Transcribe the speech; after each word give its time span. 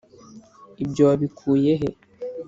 ibyo 0.83 1.01
wabikuye 1.07 1.71
he? 1.79 1.89